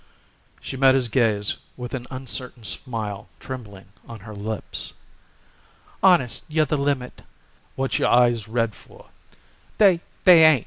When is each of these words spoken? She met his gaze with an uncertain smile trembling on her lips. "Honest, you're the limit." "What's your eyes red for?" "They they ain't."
She 0.59 0.75
met 0.77 0.95
his 0.95 1.09
gaze 1.09 1.57
with 1.77 1.93
an 1.93 2.07
uncertain 2.09 2.63
smile 2.63 3.27
trembling 3.39 3.85
on 4.07 4.21
her 4.21 4.33
lips. 4.33 4.93
"Honest, 6.01 6.41
you're 6.47 6.65
the 6.65 6.75
limit." 6.75 7.21
"What's 7.75 7.99
your 7.99 8.09
eyes 8.09 8.47
red 8.47 8.73
for?" 8.73 9.09
"They 9.77 10.01
they 10.23 10.43
ain't." 10.43 10.59